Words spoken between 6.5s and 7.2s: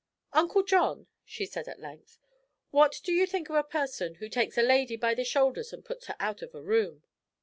a room?"